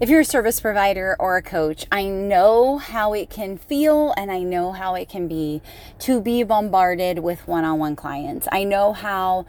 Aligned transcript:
if 0.00 0.08
you're 0.08 0.20
a 0.20 0.24
service 0.24 0.60
provider 0.60 1.16
or 1.18 1.36
a 1.36 1.42
coach, 1.42 1.84
I 1.90 2.04
know 2.04 2.78
how 2.78 3.14
it 3.14 3.30
can 3.30 3.58
feel 3.58 4.14
and 4.16 4.30
I 4.30 4.40
know 4.40 4.70
how 4.70 4.94
it 4.94 5.08
can 5.08 5.26
be 5.26 5.60
to 6.00 6.20
be 6.20 6.44
bombarded 6.44 7.18
with 7.18 7.48
one 7.48 7.64
on 7.64 7.80
one 7.80 7.96
clients. 7.96 8.46
I 8.52 8.62
know 8.62 8.92
how 8.92 9.46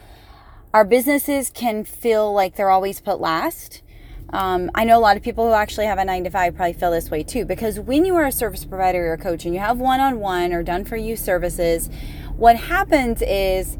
our 0.73 0.83
businesses 0.83 1.51
can 1.51 1.83
feel 1.83 2.33
like 2.33 2.55
they're 2.55 2.71
always 2.71 2.99
put 2.99 3.20
last. 3.20 3.83
Um, 4.31 4.71
I 4.73 4.85
know 4.85 4.97
a 4.97 5.01
lot 5.01 5.17
of 5.17 5.23
people 5.23 5.47
who 5.47 5.54
actually 5.54 5.85
have 5.85 5.99
a 5.99 6.06
nine 6.06 6.24
to 6.24 6.31
five 6.31 6.56
probably 6.56 6.74
feel 6.74 6.92
this 6.92 7.12
way 7.12 7.22
too, 7.22 7.46
because 7.46 7.79
when 7.79 8.04
you 8.04 8.16
are 8.16 8.26
a 8.26 8.31
service 8.31 8.66
provider 8.66 9.08
or 9.08 9.13
a 9.13 9.18
coach 9.20 9.46
and 9.46 9.54
you 9.54 9.60
have 9.60 9.78
one 9.78 10.00
on 10.00 10.20
one 10.20 10.52
or 10.52 10.63
done 10.63 10.84
for 10.84 10.97
you 10.97 11.16
services, 11.16 11.92
what 12.38 12.56
happens 12.56 13.22
is 13.22 13.78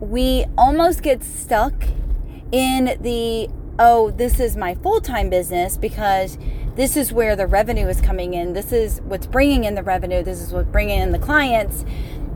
we 0.00 0.44
almost 0.58 1.02
get 1.02 1.24
stuck 1.24 1.74
in 2.52 2.98
the 3.00 3.48
oh, 3.78 4.10
this 4.10 4.38
is 4.38 4.56
my 4.56 4.74
full 4.76 5.00
time 5.00 5.30
business 5.30 5.76
because 5.76 6.38
this 6.76 6.96
is 6.96 7.12
where 7.12 7.36
the 7.36 7.46
revenue 7.46 7.86
is 7.86 8.00
coming 8.00 8.34
in. 8.34 8.52
This 8.52 8.72
is 8.72 9.00
what's 9.02 9.26
bringing 9.26 9.64
in 9.64 9.74
the 9.74 9.82
revenue. 9.82 10.22
This 10.22 10.40
is 10.40 10.52
what's 10.52 10.68
bringing 10.68 11.00
in 11.00 11.12
the 11.12 11.18
clients. 11.18 11.84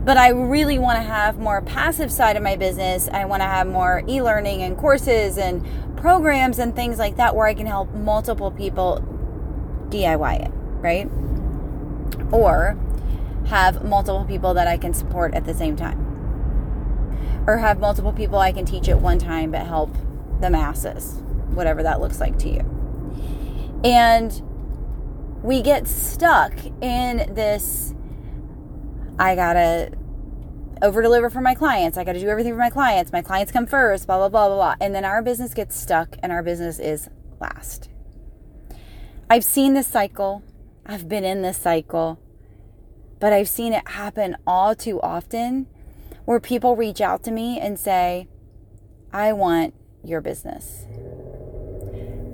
But 0.03 0.17
I 0.17 0.29
really 0.29 0.79
want 0.79 0.97
to 0.97 1.03
have 1.03 1.39
more 1.39 1.61
passive 1.61 2.11
side 2.11 2.37
of 2.37 2.43
my 2.43 2.55
business. 2.55 3.09
I 3.09 3.25
want 3.25 3.41
to 3.41 3.47
have 3.47 3.67
more 3.67 4.03
e 4.07 4.21
learning 4.21 4.63
and 4.63 4.77
courses 4.77 5.37
and 5.37 5.65
programs 5.97 6.59
and 6.59 6.75
things 6.75 6.97
like 6.97 7.17
that 7.17 7.35
where 7.35 7.47
I 7.47 7.53
can 7.53 7.65
help 7.65 7.93
multiple 7.93 8.51
people 8.51 9.03
DIY 9.89 10.45
it, 10.45 10.51
right? 10.79 11.09
Or 12.31 12.77
have 13.47 13.83
multiple 13.83 14.23
people 14.25 14.53
that 14.53 14.67
I 14.67 14.77
can 14.77 14.93
support 14.93 15.33
at 15.33 15.45
the 15.45 15.53
same 15.53 15.75
time. 15.75 16.05
Or 17.45 17.57
have 17.57 17.79
multiple 17.79 18.13
people 18.13 18.39
I 18.39 18.51
can 18.51 18.65
teach 18.65 18.87
at 18.87 19.01
one 19.01 19.19
time 19.19 19.51
but 19.51 19.65
help 19.65 19.95
the 20.39 20.49
masses 20.49 21.21
whatever 21.53 21.83
that 21.83 22.01
looks 22.01 22.19
like 22.19 22.37
to 22.39 22.49
you. 22.49 23.81
And 23.83 24.41
we 25.43 25.61
get 25.61 25.87
stuck 25.87 26.53
in 26.81 27.33
this 27.33 27.93
I 29.19 29.35
gotta 29.35 29.91
over 30.81 31.01
deliver 31.01 31.29
for 31.29 31.41
my 31.41 31.53
clients. 31.53 31.97
I 31.97 32.05
gotta 32.05 32.19
do 32.19 32.29
everything 32.29 32.53
for 32.53 32.59
my 32.59 32.69
clients. 32.69 33.11
My 33.11 33.21
clients 33.21 33.51
come 33.51 33.65
first, 33.65 34.07
blah, 34.07 34.17
blah, 34.17 34.29
blah, 34.29 34.47
blah, 34.47 34.55
blah. 34.55 34.75
And 34.79 34.95
then 34.95 35.03
our 35.03 35.21
business 35.21 35.53
gets 35.53 35.77
stuck 35.77 36.15
and 36.23 36.31
our 36.31 36.41
business 36.41 36.79
is 36.79 37.09
last. 37.41 37.89
I've 39.29 39.43
seen 39.43 39.73
this 39.73 39.87
cycle. 39.87 40.41
I've 40.85 41.09
been 41.09 41.25
in 41.25 41.41
this 41.41 41.57
cycle. 41.57 42.19
But 43.19 43.33
I've 43.33 43.49
seen 43.49 43.73
it 43.73 43.85
happen 43.89 44.37
all 44.47 44.73
too 44.73 45.01
often 45.01 45.67
where 46.23 46.39
people 46.39 46.77
reach 46.77 47.01
out 47.01 47.23
to 47.23 47.31
me 47.31 47.59
and 47.59 47.77
say, 47.77 48.29
I 49.11 49.33
want 49.33 49.73
your 50.03 50.21
business. 50.21 50.85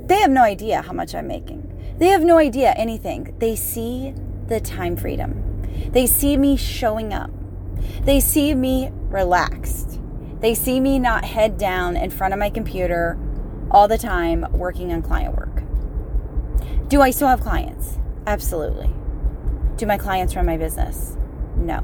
They 0.05 0.19
have 0.19 0.31
no 0.31 0.43
idea 0.43 0.81
how 0.81 0.93
much 0.93 1.15
I'm 1.15 1.27
making. 1.27 1.95
They 1.97 2.07
have 2.07 2.21
no 2.21 2.37
idea 2.37 2.71
anything. 2.73 3.35
They 3.39 3.55
see 3.55 4.13
the 4.47 4.59
time 4.59 4.95
freedom. 4.95 5.61
They 5.91 6.05
see 6.05 6.37
me 6.37 6.57
showing 6.57 7.13
up. 7.13 7.31
They 8.01 8.19
see 8.19 8.53
me 8.53 8.91
relaxed. 9.09 9.99
They 10.41 10.53
see 10.53 10.79
me 10.79 10.99
not 10.99 11.25
head 11.25 11.57
down 11.57 11.97
in 11.97 12.11
front 12.11 12.33
of 12.33 12.39
my 12.39 12.49
computer 12.49 13.17
all 13.71 13.87
the 13.87 13.97
time 13.97 14.45
working 14.51 14.93
on 14.93 15.01
client 15.01 15.35
work. 15.35 15.63
Do 16.87 17.01
I 17.01 17.09
still 17.09 17.27
have 17.27 17.41
clients? 17.41 17.97
Absolutely. 18.27 18.91
Do 19.77 19.85
my 19.85 19.97
clients 19.97 20.35
run 20.35 20.45
my 20.45 20.57
business? 20.57 21.17
No. 21.55 21.77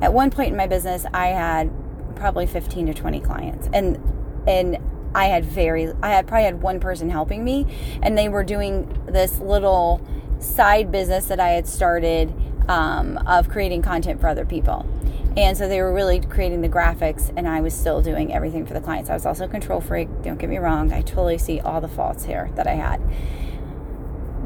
At 0.00 0.12
one 0.12 0.30
point 0.30 0.50
in 0.50 0.56
my 0.56 0.66
business, 0.66 1.04
I 1.12 1.28
had 1.28 1.70
probably 2.16 2.46
15 2.46 2.86
to 2.86 2.94
20 2.94 3.20
clients. 3.20 3.68
And 3.72 4.00
and 4.46 4.78
I 5.14 5.26
had 5.26 5.44
very, 5.44 5.92
I 6.02 6.10
had 6.10 6.26
probably 6.26 6.44
had 6.44 6.62
one 6.62 6.80
person 6.80 7.10
helping 7.10 7.44
me, 7.44 7.66
and 8.02 8.18
they 8.18 8.28
were 8.28 8.44
doing 8.44 9.02
this 9.06 9.38
little 9.38 10.06
side 10.38 10.90
business 10.90 11.26
that 11.26 11.40
I 11.40 11.50
had 11.50 11.66
started 11.66 12.34
um, 12.68 13.18
of 13.26 13.48
creating 13.48 13.82
content 13.82 14.20
for 14.20 14.28
other 14.28 14.44
people. 14.44 14.86
And 15.36 15.56
so 15.56 15.68
they 15.68 15.80
were 15.80 15.92
really 15.92 16.20
creating 16.20 16.60
the 16.60 16.68
graphics, 16.68 17.32
and 17.36 17.48
I 17.48 17.60
was 17.60 17.74
still 17.74 18.00
doing 18.00 18.32
everything 18.32 18.66
for 18.66 18.72
the 18.72 18.80
clients. 18.80 19.10
I 19.10 19.14
was 19.14 19.26
also 19.26 19.46
a 19.46 19.48
control 19.48 19.80
freak. 19.80 20.08
Don't 20.22 20.38
get 20.38 20.48
me 20.48 20.58
wrong. 20.58 20.92
I 20.92 21.02
totally 21.02 21.38
see 21.38 21.60
all 21.60 21.80
the 21.80 21.88
faults 21.88 22.24
here 22.24 22.50
that 22.54 22.66
I 22.66 22.74
had. 22.74 23.00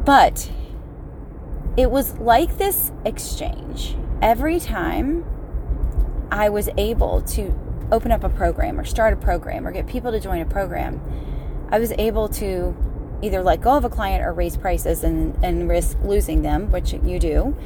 But 0.04 0.50
it 1.76 1.90
was 1.90 2.16
like 2.18 2.56
this 2.56 2.90
exchange. 3.04 3.96
Every 4.22 4.58
time 4.58 5.24
I 6.30 6.48
was 6.48 6.70
able 6.76 7.20
to 7.22 7.54
open 7.90 8.12
up 8.12 8.24
a 8.24 8.28
program 8.28 8.78
or 8.78 8.84
start 8.84 9.12
a 9.12 9.16
program 9.16 9.66
or 9.66 9.72
get 9.72 9.86
people 9.86 10.12
to 10.12 10.20
join 10.20 10.40
a 10.40 10.46
program, 10.46 11.00
I 11.70 11.78
was 11.78 11.92
able 11.92 12.28
to 12.30 12.76
either 13.22 13.42
let 13.42 13.60
go 13.60 13.76
of 13.76 13.84
a 13.84 13.90
client 13.90 14.24
or 14.24 14.32
raise 14.32 14.56
prices 14.56 15.02
and, 15.02 15.36
and 15.44 15.68
risk 15.68 15.98
losing 16.02 16.42
them, 16.42 16.70
which 16.70 16.92
you 16.92 17.18
do. 17.18 17.56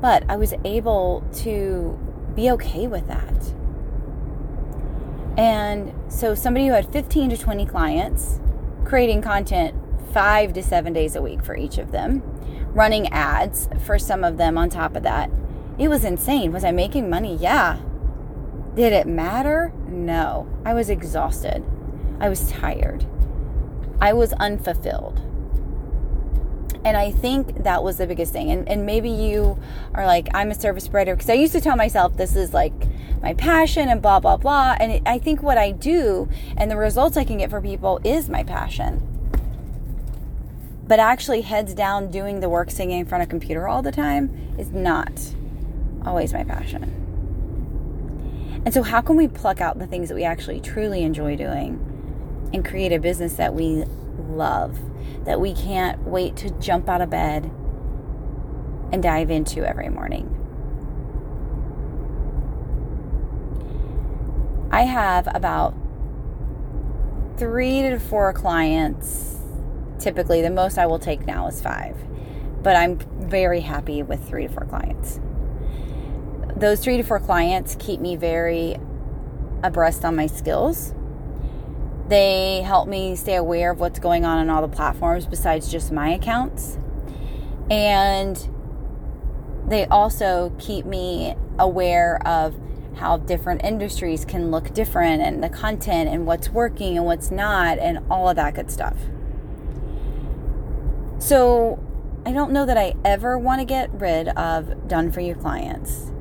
But 0.00 0.24
I 0.28 0.36
was 0.36 0.54
able 0.64 1.24
to 1.36 1.98
be 2.34 2.50
okay 2.50 2.86
with 2.86 3.06
that. 3.08 3.54
And 5.38 5.94
so, 6.12 6.34
somebody 6.34 6.66
who 6.66 6.74
had 6.74 6.92
15 6.92 7.30
to 7.30 7.38
20 7.38 7.64
clients, 7.66 8.38
creating 8.84 9.22
content 9.22 9.74
five 10.12 10.52
to 10.52 10.62
seven 10.62 10.92
days 10.92 11.16
a 11.16 11.22
week 11.22 11.42
for 11.42 11.56
each 11.56 11.78
of 11.78 11.90
them, 11.90 12.22
running 12.74 13.08
ads 13.08 13.68
for 13.84 13.98
some 13.98 14.24
of 14.24 14.36
them 14.36 14.58
on 14.58 14.68
top 14.68 14.94
of 14.94 15.02
that, 15.04 15.30
it 15.78 15.88
was 15.88 16.04
insane. 16.04 16.52
Was 16.52 16.64
I 16.64 16.70
making 16.70 17.08
money? 17.08 17.34
Yeah. 17.36 17.78
Did 18.74 18.92
it 18.92 19.06
matter? 19.06 19.72
No. 19.86 20.48
I 20.64 20.72
was 20.72 20.88
exhausted. 20.88 21.62
I 22.20 22.28
was 22.28 22.50
tired. 22.50 23.04
I 24.00 24.12
was 24.14 24.32
unfulfilled. 24.34 25.20
And 26.84 26.96
I 26.96 27.12
think 27.12 27.62
that 27.62 27.84
was 27.84 27.98
the 27.98 28.06
biggest 28.06 28.32
thing. 28.32 28.50
And, 28.50 28.68
and 28.68 28.86
maybe 28.86 29.10
you 29.10 29.58
are 29.94 30.06
like, 30.06 30.28
I'm 30.34 30.50
a 30.50 30.54
service 30.54 30.88
provider. 30.88 31.14
Because 31.14 31.30
I 31.30 31.34
used 31.34 31.52
to 31.52 31.60
tell 31.60 31.76
myself 31.76 32.16
this 32.16 32.34
is 32.34 32.52
like 32.54 32.72
my 33.20 33.34
passion 33.34 33.88
and 33.88 34.02
blah, 34.02 34.20
blah, 34.20 34.36
blah. 34.36 34.76
And 34.80 34.92
it, 34.92 35.02
I 35.06 35.18
think 35.18 35.42
what 35.42 35.58
I 35.58 35.70
do 35.70 36.28
and 36.56 36.70
the 36.70 36.76
results 36.76 37.16
I 37.16 37.24
can 37.24 37.38
get 37.38 37.50
for 37.50 37.60
people 37.60 38.00
is 38.02 38.28
my 38.28 38.42
passion. 38.42 39.08
But 40.84 40.98
actually, 40.98 41.42
heads 41.42 41.74
down 41.74 42.10
doing 42.10 42.40
the 42.40 42.48
work, 42.48 42.70
singing 42.70 43.00
in 43.00 43.06
front 43.06 43.22
of 43.22 43.28
computer 43.28 43.68
all 43.68 43.82
the 43.82 43.92
time 43.92 44.54
is 44.58 44.70
not 44.72 45.12
always 46.04 46.32
my 46.32 46.42
passion. 46.42 47.01
And 48.64 48.72
so, 48.72 48.82
how 48.82 49.00
can 49.00 49.16
we 49.16 49.26
pluck 49.26 49.60
out 49.60 49.78
the 49.78 49.86
things 49.86 50.08
that 50.08 50.14
we 50.14 50.24
actually 50.24 50.60
truly 50.60 51.02
enjoy 51.02 51.36
doing 51.36 52.50
and 52.52 52.64
create 52.64 52.92
a 52.92 53.00
business 53.00 53.34
that 53.34 53.54
we 53.54 53.84
love, 54.28 54.78
that 55.24 55.40
we 55.40 55.52
can't 55.52 56.00
wait 56.06 56.36
to 56.36 56.50
jump 56.50 56.88
out 56.88 57.00
of 57.00 57.10
bed 57.10 57.50
and 58.92 59.02
dive 59.02 59.30
into 59.30 59.66
every 59.66 59.88
morning? 59.88 60.38
I 64.70 64.82
have 64.82 65.28
about 65.34 65.74
three 67.36 67.82
to 67.82 67.98
four 67.98 68.32
clients. 68.32 69.38
Typically, 69.98 70.40
the 70.40 70.50
most 70.50 70.78
I 70.78 70.86
will 70.86 71.00
take 71.00 71.26
now 71.26 71.48
is 71.48 71.60
five, 71.60 71.96
but 72.62 72.76
I'm 72.76 72.98
very 73.28 73.60
happy 73.60 74.04
with 74.04 74.26
three 74.28 74.46
to 74.46 74.52
four 74.52 74.66
clients 74.66 75.18
those 76.56 76.80
three 76.80 76.96
to 76.96 77.02
four 77.02 77.18
clients 77.18 77.76
keep 77.78 78.00
me 78.00 78.16
very 78.16 78.76
abreast 79.62 80.04
on 80.04 80.16
my 80.16 80.26
skills. 80.26 80.94
They 82.08 82.62
help 82.62 82.88
me 82.88 83.16
stay 83.16 83.36
aware 83.36 83.72
of 83.72 83.80
what's 83.80 83.98
going 83.98 84.24
on 84.24 84.38
on 84.38 84.50
all 84.50 84.60
the 84.66 84.74
platforms 84.74 85.26
besides 85.26 85.70
just 85.70 85.92
my 85.92 86.10
accounts. 86.10 86.78
And 87.70 88.36
they 89.66 89.86
also 89.86 90.54
keep 90.58 90.84
me 90.84 91.34
aware 91.58 92.20
of 92.26 92.54
how 92.96 93.16
different 93.16 93.64
industries 93.64 94.24
can 94.24 94.50
look 94.50 94.74
different 94.74 95.22
and 95.22 95.42
the 95.42 95.48
content 95.48 96.10
and 96.10 96.26
what's 96.26 96.50
working 96.50 96.98
and 96.98 97.06
what's 97.06 97.30
not 97.30 97.78
and 97.78 98.00
all 98.10 98.28
of 98.28 98.36
that 98.36 98.54
good 98.54 98.70
stuff. 98.70 98.96
So, 101.18 101.78
I 102.26 102.32
don't 102.32 102.52
know 102.52 102.66
that 102.66 102.76
I 102.76 102.94
ever 103.04 103.38
want 103.38 103.60
to 103.60 103.64
get 103.64 103.90
rid 103.92 104.28
of 104.28 104.86
done 104.86 105.10
for 105.10 105.20
you 105.20 105.34
clients 105.34 106.11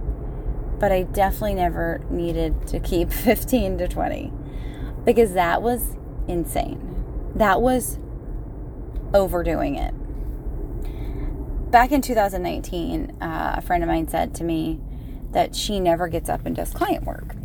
but 0.81 0.91
I 0.91 1.03
definitely 1.03 1.53
never 1.53 2.01
needed 2.09 2.67
to 2.69 2.79
keep 2.79 3.13
15 3.13 3.77
to 3.77 3.87
20 3.87 4.33
because 5.05 5.33
that 5.33 5.61
was 5.61 5.95
insane. 6.27 7.31
That 7.35 7.61
was 7.61 7.99
overdoing 9.13 9.75
it. 9.75 9.93
Back 11.71 11.91
in 11.91 12.01
2019, 12.01 13.17
uh, 13.21 13.55
a 13.57 13.61
friend 13.61 13.83
of 13.83 13.87
mine 13.87 14.07
said 14.07 14.33
to 14.35 14.43
me 14.43 14.79
that 15.31 15.55
she 15.55 15.79
never 15.79 16.07
gets 16.07 16.29
up 16.29 16.45
and 16.45 16.55
does 16.55 16.73
client 16.73 17.05
work. 17.05 17.35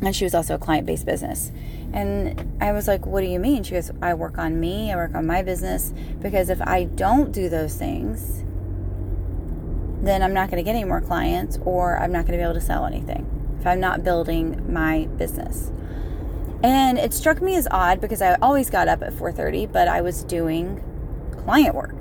And 0.00 0.14
she 0.14 0.24
was 0.24 0.34
also 0.34 0.54
a 0.54 0.58
client 0.58 0.86
based 0.86 1.04
business. 1.04 1.50
And 1.92 2.62
I 2.62 2.72
was 2.72 2.88
like, 2.88 3.06
What 3.06 3.20
do 3.22 3.26
you 3.26 3.38
mean? 3.38 3.64
She 3.64 3.72
goes, 3.72 3.90
I 4.00 4.14
work 4.14 4.38
on 4.38 4.58
me, 4.58 4.92
I 4.92 4.96
work 4.96 5.14
on 5.14 5.26
my 5.26 5.42
business, 5.42 5.92
because 6.20 6.48
if 6.48 6.62
I 6.62 6.84
don't 6.84 7.32
do 7.32 7.48
those 7.48 7.74
things, 7.74 8.44
then 10.02 10.22
I'm 10.22 10.34
not 10.34 10.50
going 10.50 10.62
to 10.62 10.68
get 10.68 10.74
any 10.74 10.84
more 10.84 11.00
clients 11.00 11.58
or 11.64 11.96
I'm 11.98 12.12
not 12.12 12.26
going 12.26 12.32
to 12.32 12.38
be 12.38 12.42
able 12.42 12.54
to 12.54 12.60
sell 12.60 12.84
anything 12.84 13.56
if 13.58 13.66
I'm 13.66 13.80
not 13.80 14.02
building 14.02 14.72
my 14.72 15.06
business. 15.16 15.70
And 16.64 16.98
it 16.98 17.14
struck 17.14 17.40
me 17.40 17.54
as 17.56 17.66
odd 17.70 18.00
because 18.00 18.20
I 18.20 18.34
always 18.34 18.68
got 18.68 18.88
up 18.88 19.02
at 19.02 19.12
4:30, 19.12 19.72
but 19.72 19.88
I 19.88 20.00
was 20.00 20.24
doing 20.24 20.82
client 21.44 21.74
work. 21.74 21.94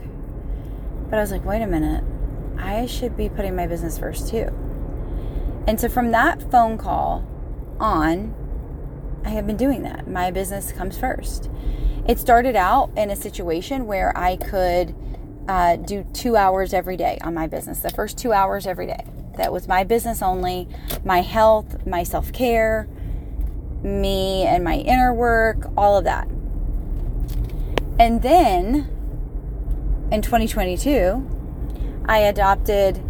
But 1.09 1.17
I 1.17 1.21
was 1.21 1.31
like, 1.31 1.45
wait 1.45 1.61
a 1.61 1.67
minute, 1.67 2.03
I 2.57 2.85
should 2.85 3.15
be 3.15 3.29
putting 3.29 3.55
my 3.55 3.67
business 3.67 3.97
first 3.97 4.29
too. 4.29 4.49
And 5.67 5.79
so 5.79 5.87
from 5.89 6.11
that 6.11 6.49
phone 6.51 6.77
call 6.77 7.25
on, 7.79 8.33
I 9.23 9.29
have 9.29 9.45
been 9.45 9.57
doing 9.57 9.83
that. 9.83 10.07
My 10.07 10.31
business 10.31 10.71
comes 10.71 10.97
first. 10.97 11.49
It 12.07 12.19
started 12.19 12.55
out 12.55 12.89
in 12.97 13.11
a 13.11 13.15
situation 13.15 13.85
where 13.85 14.15
I 14.17 14.35
could 14.35 14.95
uh, 15.47 15.75
do 15.75 16.05
two 16.13 16.35
hours 16.35 16.73
every 16.73 16.97
day 16.97 17.17
on 17.21 17.33
my 17.33 17.47
business, 17.47 17.79
the 17.79 17.89
first 17.89 18.17
two 18.17 18.31
hours 18.31 18.67
every 18.67 18.87
day. 18.87 19.05
That 19.37 19.51
was 19.51 19.67
my 19.67 19.83
business 19.83 20.21
only, 20.21 20.67
my 21.03 21.21
health, 21.21 21.85
my 21.85 22.03
self 22.03 22.31
care, 22.33 22.87
me 23.81 24.43
and 24.43 24.63
my 24.63 24.75
inner 24.75 25.13
work, 25.13 25.69
all 25.75 25.97
of 25.97 26.03
that. 26.03 26.27
And 27.99 28.21
then 28.21 28.89
in 30.11 30.21
2022, 30.21 32.03
I 32.05 32.19
adopted 32.19 33.01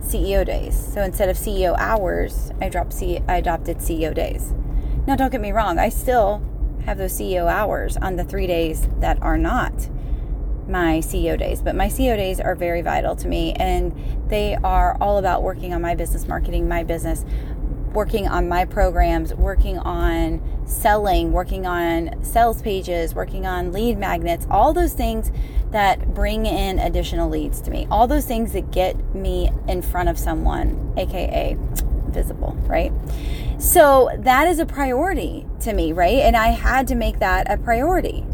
CEO 0.00 0.44
days. 0.44 0.76
So 0.94 1.02
instead 1.02 1.28
of 1.28 1.36
CEO 1.36 1.76
hours, 1.78 2.50
I 2.60 2.68
dropped 2.68 2.92
C- 2.92 3.20
I 3.28 3.36
adopted 3.36 3.78
CEO 3.78 4.14
days. 4.14 4.52
Now 5.06 5.16
don't 5.16 5.30
get 5.30 5.40
me 5.40 5.52
wrong, 5.52 5.78
I 5.78 5.88
still 5.88 6.42
have 6.84 6.98
those 6.98 7.12
CEO 7.12 7.50
hours 7.50 7.96
on 7.96 8.16
the 8.16 8.24
3 8.24 8.46
days 8.46 8.88
that 9.00 9.20
are 9.22 9.38
not 9.38 9.88
my 10.68 10.98
CEO 10.98 11.38
days, 11.38 11.62
but 11.62 11.74
my 11.74 11.86
CEO 11.86 12.16
days 12.16 12.40
are 12.40 12.54
very 12.54 12.82
vital 12.82 13.14
to 13.16 13.28
me 13.28 13.52
and 13.54 13.94
they 14.28 14.56
are 14.56 14.96
all 15.00 15.18
about 15.18 15.42
working 15.42 15.72
on 15.72 15.82
my 15.82 15.94
business 15.94 16.26
marketing, 16.26 16.68
my 16.68 16.82
business, 16.82 17.24
working 17.92 18.28
on 18.28 18.48
my 18.48 18.64
programs, 18.64 19.32
working 19.34 19.78
on 19.78 20.42
selling, 20.66 21.32
working 21.32 21.66
on 21.66 22.22
sales 22.22 22.60
pages, 22.60 23.14
working 23.14 23.46
on 23.46 23.72
lead 23.72 23.96
magnets, 23.96 24.46
all 24.50 24.72
those 24.72 24.92
things 24.92 25.32
that 25.70 26.14
bring 26.14 26.46
in 26.46 26.78
additional 26.78 27.28
leads 27.28 27.60
to 27.62 27.70
me, 27.70 27.86
all 27.90 28.06
those 28.06 28.26
things 28.26 28.52
that 28.52 28.70
get 28.70 29.14
me 29.14 29.50
in 29.68 29.80
front 29.80 30.08
of 30.08 30.18
someone, 30.18 30.92
aka 30.96 31.56
visible, 32.08 32.54
right? 32.66 32.92
So 33.58 34.10
that 34.18 34.48
is 34.48 34.58
a 34.58 34.66
priority 34.66 35.46
to 35.60 35.72
me, 35.72 35.92
right? 35.92 36.18
And 36.18 36.36
I 36.36 36.48
had 36.48 36.86
to 36.88 36.94
make 36.94 37.18
that 37.20 37.50
a 37.50 37.56
priority. 37.56 38.24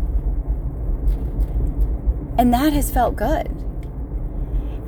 And 2.38 2.52
that 2.52 2.72
has 2.72 2.90
felt 2.90 3.16
good. 3.16 3.48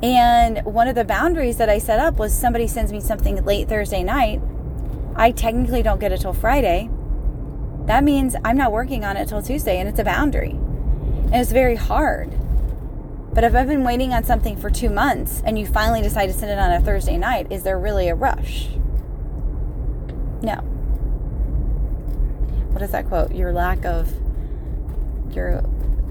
And 0.03 0.63
one 0.65 0.87
of 0.87 0.95
the 0.95 1.05
boundaries 1.05 1.57
that 1.57 1.69
I 1.69 1.77
set 1.77 1.99
up 1.99 2.17
was 2.17 2.33
somebody 2.33 2.67
sends 2.67 2.91
me 2.91 2.99
something 2.99 3.43
late 3.45 3.69
Thursday 3.69 4.03
night. 4.03 4.41
I 5.15 5.31
technically 5.31 5.81
don't 5.81 5.99
get 5.99 6.11
it 6.11 6.21
till 6.21 6.33
Friday. 6.33 6.89
That 7.85 8.03
means 8.03 8.35
I'm 8.43 8.57
not 8.57 8.71
working 8.71 9.05
on 9.05 9.15
it 9.15 9.29
till 9.29 9.41
Tuesday, 9.41 9.79
and 9.79 9.87
it's 9.87 9.99
a 9.99 10.03
boundary. 10.03 10.51
And 10.51 11.35
it's 11.35 11.51
very 11.51 11.75
hard. 11.75 12.31
But 13.33 13.43
if 13.43 13.53
I've 13.53 13.67
been 13.67 13.83
waiting 13.83 14.13
on 14.13 14.23
something 14.23 14.55
for 14.57 14.69
two 14.69 14.89
months 14.89 15.43
and 15.45 15.59
you 15.59 15.65
finally 15.65 16.01
decide 16.01 16.27
to 16.27 16.33
send 16.33 16.51
it 16.51 16.57
on 16.57 16.71
a 16.71 16.79
Thursday 16.79 17.17
night, 17.17 17.51
is 17.51 17.63
there 17.63 17.77
really 17.77 18.07
a 18.07 18.15
rush? 18.15 18.69
No. 20.41 20.55
What 22.71 22.81
is 22.81 22.91
that 22.91 23.07
quote? 23.07 23.33
Your 23.33 23.51
lack 23.51 23.85
of 23.85 24.13
your 25.31 25.63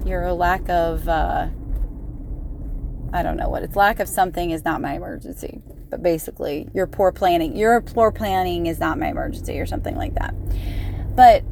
your 0.05 0.31
lack 0.33 0.69
of 0.69 1.07
uh, 1.09 1.47
I 3.11 3.23
don't 3.23 3.37
know 3.37 3.49
what 3.49 3.63
it's 3.63 3.75
lack 3.75 3.99
of 3.99 4.07
something 4.07 4.51
is 4.51 4.65
not 4.65 4.81
my 4.81 4.95
emergency. 4.95 5.61
But 5.89 6.03
basically, 6.03 6.67
your 6.73 6.87
poor 6.87 7.11
planning, 7.11 7.55
your 7.55 7.79
poor 7.79 8.11
planning 8.11 8.65
is 8.65 8.79
not 8.79 8.99
my 8.99 9.07
emergency 9.07 9.59
or 9.59 9.65
something 9.65 9.95
like 9.95 10.15
that. 10.15 10.33
But 11.15 11.43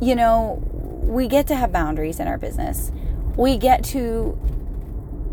you 0.00 0.14
know, 0.14 0.62
we 1.02 1.26
get 1.26 1.46
to 1.48 1.56
have 1.56 1.72
boundaries 1.72 2.20
in 2.20 2.28
our 2.28 2.38
business. 2.38 2.92
We 3.36 3.56
get 3.56 3.84
to 3.86 4.38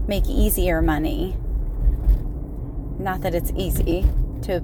make 0.07 0.27
easier 0.27 0.81
money. 0.81 1.35
Not 2.99 3.21
that 3.21 3.35
it's 3.35 3.51
easy 3.55 4.05
to 4.43 4.61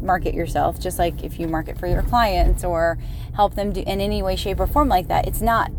market 0.00 0.34
yourself, 0.34 0.80
just 0.80 0.98
like 0.98 1.22
if 1.24 1.38
you 1.38 1.46
market 1.46 1.78
for 1.78 1.86
your 1.86 2.02
clients 2.02 2.64
or 2.64 2.98
help 3.34 3.54
them 3.54 3.72
do 3.72 3.80
in 3.80 4.00
any 4.00 4.22
way, 4.22 4.36
shape, 4.36 4.60
or 4.60 4.66
form 4.66 4.88
like 4.88 5.08
that. 5.08 5.26
It's 5.26 5.40
not 5.40 5.70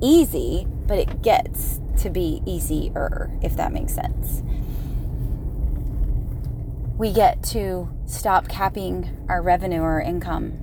easy, 0.00 0.66
but 0.86 0.98
it 0.98 1.22
gets 1.22 1.80
to 1.98 2.10
be 2.10 2.42
easier, 2.46 3.30
if 3.42 3.56
that 3.56 3.72
makes 3.72 3.94
sense. 3.94 4.42
We 6.96 7.12
get 7.12 7.42
to 7.44 7.88
stop 8.06 8.48
capping 8.48 9.24
our 9.28 9.40
revenue 9.40 9.80
or 9.80 10.00
income. 10.00 10.58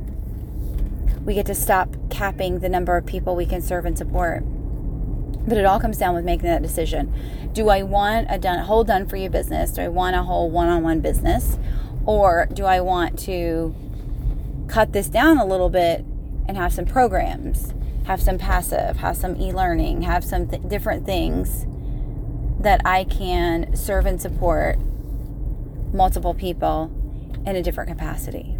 We 1.24 1.34
get 1.34 1.46
to 1.48 1.56
stop 1.56 1.96
capping 2.10 2.60
the 2.60 2.70
number 2.70 2.98
of 2.98 3.06
people 3.06 3.36
we 3.36 3.46
can 3.46 3.62
serve 3.62 3.86
and 3.86 3.98
support. 3.98 4.44
But 5.48 5.58
it 5.58 5.66
all 5.66 5.80
comes 5.80 5.98
down 5.98 6.16
with 6.16 6.26
making 6.26 6.48
that 6.48 6.62
decision. 6.62 7.14
Do 7.54 7.70
I 7.70 7.84
want 7.84 8.28
a 8.30 8.38
done, 8.38 8.60
whole 8.60 8.84
done 8.84 9.08
for 9.08 9.16
you 9.16 9.30
business? 9.30 9.72
Do 9.72 9.81
I 9.81 9.88
want 9.88 10.16
a 10.16 10.24
whole 10.24 10.50
one 10.50 10.68
on 10.68 10.84
one 10.84 11.02
business? 11.02 11.58
Or 12.06 12.48
do 12.52 12.66
I 12.66 12.81
want 12.81 13.18
to 13.20 13.76
cut 14.68 14.92
this 14.94 15.08
down 15.08 15.38
a 15.38 15.46
little 15.46 15.70
bit 15.70 16.04
and 16.48 16.58
have 16.58 16.74
some 16.74 16.86
programs, 16.86 17.74
have 18.06 18.22
some 18.22 18.38
passive, 18.38 18.98
have 18.98 19.18
some 19.18 19.40
e 19.40 19.52
learning, 19.52 20.04
have 20.04 20.24
some 20.24 20.48
th- 20.48 20.62
different 20.68 21.06
things 21.06 21.66
that 22.60 22.81
I 22.86 23.04
can 23.04 23.75
serve 23.75 24.06
and 24.06 24.22
support 24.22 24.80
multiple 25.94 26.34
people 26.34 26.92
in 27.46 27.56
a 27.56 27.63
different 27.63 27.90
capacity? 27.90 28.57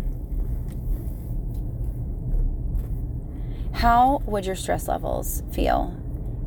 How 3.74 4.24
would 4.25 4.45
your 4.45 4.56
stress 4.56 4.88
levels 4.88 5.44
feel 5.51 5.95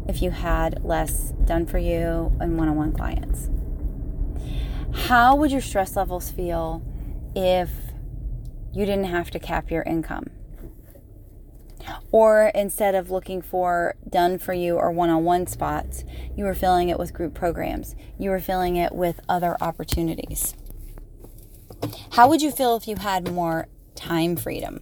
if 0.08 0.22
you 0.22 0.30
had 0.30 0.84
less 0.84 1.32
done 1.44 1.66
for 1.66 1.78
you 1.78 2.32
and 2.40 2.58
one 2.58 2.68
on 2.68 2.76
one 2.76 2.92
clients? 2.92 3.48
How 4.92 5.36
would 5.36 5.52
your 5.52 5.60
stress 5.60 5.94
levels 5.94 6.30
feel 6.30 6.82
if 7.36 7.70
you 8.72 8.86
didn't 8.86 9.04
have 9.04 9.30
to 9.32 9.38
cap 9.38 9.70
your 9.70 9.82
income? 9.82 10.30
Or 12.10 12.50
instead 12.54 12.94
of 12.94 13.10
looking 13.10 13.42
for 13.42 13.96
done 14.08 14.38
for 14.38 14.54
you 14.54 14.76
or 14.76 14.90
one 14.90 15.10
on 15.10 15.24
one 15.24 15.46
spots, 15.46 16.04
you 16.34 16.44
were 16.44 16.54
filling 16.54 16.88
it 16.88 16.98
with 16.98 17.12
group 17.12 17.34
programs. 17.34 17.94
You 18.18 18.30
were 18.30 18.40
filling 18.40 18.76
it 18.76 18.94
with 18.94 19.20
other 19.28 19.56
opportunities. 19.60 20.54
How 22.12 22.28
would 22.28 22.42
you 22.42 22.50
feel 22.50 22.76
if 22.76 22.88
you 22.88 22.96
had 22.96 23.30
more 23.30 23.68
time 23.94 24.36
freedom? 24.36 24.80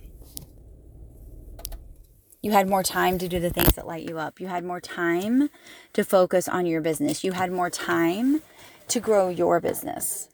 You 2.43 2.53
had 2.53 2.69
more 2.69 2.85
time 2.85 3.19
to 3.19 3.27
do 3.27 3.41
the 3.41 3.51
things 3.51 3.75
that 3.75 3.89
light 3.89 4.09
you 4.09 4.19
up. 4.19 4.41
You 4.41 4.47
had 4.47 4.65
more 4.65 4.81
time 4.81 5.51
to 5.95 6.05
focus 6.05 6.47
on 6.47 6.65
your 6.65 6.81
business. 6.81 7.25
You 7.25 7.33
had 7.33 7.51
more 7.51 7.71
time 7.71 8.41
to 8.87 9.01
grow 9.01 9.29
your 9.29 9.61
business. 9.61 10.29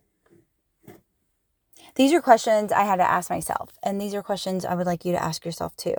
These 1.94 2.12
are 2.12 2.20
questions 2.20 2.70
I 2.70 2.82
had 2.82 2.96
to 2.96 3.10
ask 3.10 3.30
myself, 3.30 3.70
and 3.82 4.00
these 4.00 4.14
are 4.14 4.22
questions 4.22 4.64
I 4.64 4.74
would 4.74 4.86
like 4.86 5.04
you 5.06 5.12
to 5.12 5.22
ask 5.22 5.44
yourself 5.44 5.76
too. 5.76 5.94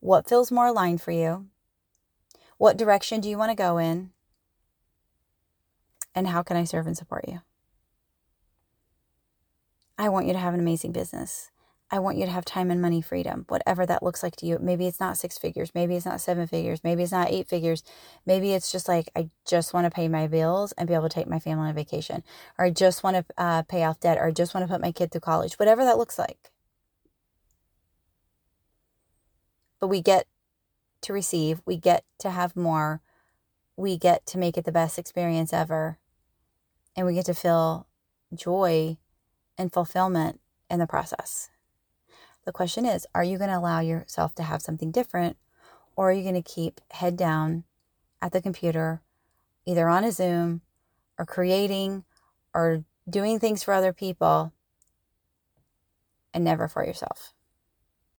What 0.00 0.28
feels 0.28 0.52
more 0.52 0.66
aligned 0.66 1.00
for 1.00 1.10
you? 1.10 1.46
What 2.56 2.76
direction 2.76 3.20
do 3.20 3.28
you 3.28 3.38
want 3.38 3.50
to 3.50 3.56
go 3.56 3.78
in? 3.78 4.10
And 6.14 6.28
how 6.28 6.42
can 6.42 6.56
I 6.56 6.64
serve 6.64 6.86
and 6.86 6.96
support 6.96 7.26
you? 7.28 7.40
I 9.96 10.08
want 10.08 10.26
you 10.26 10.32
to 10.32 10.38
have 10.38 10.54
an 10.54 10.60
amazing 10.60 10.92
business. 10.92 11.50
I 11.90 11.98
want 12.00 12.18
you 12.18 12.26
to 12.26 12.30
have 12.30 12.44
time 12.44 12.70
and 12.70 12.82
money 12.82 13.00
freedom, 13.00 13.46
whatever 13.48 13.86
that 13.86 14.02
looks 14.02 14.22
like 14.22 14.36
to 14.36 14.46
you. 14.46 14.58
Maybe 14.60 14.86
it's 14.86 15.00
not 15.00 15.16
six 15.16 15.38
figures. 15.38 15.70
Maybe 15.74 15.96
it's 15.96 16.04
not 16.04 16.20
seven 16.20 16.46
figures. 16.46 16.84
Maybe 16.84 17.02
it's 17.02 17.12
not 17.12 17.30
eight 17.30 17.48
figures. 17.48 17.82
Maybe 18.26 18.52
it's 18.52 18.70
just 18.70 18.88
like, 18.88 19.08
I 19.16 19.30
just 19.46 19.72
want 19.72 19.86
to 19.86 19.90
pay 19.90 20.06
my 20.06 20.26
bills 20.26 20.72
and 20.72 20.86
be 20.86 20.94
able 20.94 21.08
to 21.08 21.14
take 21.14 21.28
my 21.28 21.38
family 21.38 21.68
on 21.68 21.74
vacation. 21.74 22.22
Or 22.58 22.66
I 22.66 22.70
just 22.70 23.02
want 23.02 23.16
to 23.16 23.24
uh, 23.38 23.62
pay 23.62 23.84
off 23.84 24.00
debt. 24.00 24.18
Or 24.18 24.26
I 24.26 24.32
just 24.32 24.54
want 24.54 24.66
to 24.66 24.72
put 24.72 24.82
my 24.82 24.92
kid 24.92 25.10
through 25.10 25.22
college. 25.22 25.54
Whatever 25.54 25.84
that 25.84 25.98
looks 25.98 26.18
like. 26.18 26.50
But 29.80 29.88
we 29.88 30.02
get 30.02 30.26
to 31.02 31.12
receive, 31.12 31.62
we 31.64 31.76
get 31.76 32.04
to 32.18 32.30
have 32.30 32.56
more, 32.56 33.00
we 33.76 33.96
get 33.96 34.26
to 34.26 34.38
make 34.38 34.56
it 34.56 34.64
the 34.64 34.72
best 34.72 34.98
experience 34.98 35.52
ever. 35.52 35.98
And 36.96 37.06
we 37.06 37.14
get 37.14 37.26
to 37.26 37.34
feel 37.34 37.86
joy 38.34 38.98
and 39.56 39.72
fulfillment 39.72 40.40
in 40.68 40.78
the 40.78 40.86
process. 40.86 41.50
The 42.44 42.52
question 42.52 42.86
is 42.86 43.06
are 43.14 43.24
you 43.24 43.38
going 43.38 43.50
to 43.50 43.58
allow 43.58 43.80
yourself 43.80 44.34
to 44.36 44.42
have 44.42 44.62
something 44.62 44.90
different, 44.90 45.36
or 45.96 46.10
are 46.10 46.12
you 46.12 46.22
going 46.22 46.34
to 46.34 46.42
keep 46.42 46.80
head 46.90 47.16
down 47.16 47.64
at 48.22 48.32
the 48.32 48.42
computer, 48.42 49.02
either 49.66 49.88
on 49.88 50.04
a 50.04 50.10
Zoom 50.10 50.62
or 51.18 51.26
creating 51.26 52.04
or 52.54 52.84
doing 53.08 53.38
things 53.38 53.62
for 53.62 53.74
other 53.74 53.92
people 53.92 54.52
and 56.32 56.42
never 56.42 56.68
for 56.68 56.84
yourself? 56.84 57.34